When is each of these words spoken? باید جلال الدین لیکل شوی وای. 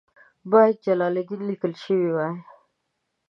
باید 0.51 0.77
جلال 0.85 1.15
الدین 1.19 1.41
لیکل 1.49 1.73
شوی 1.83 2.07
وای. 2.13 2.33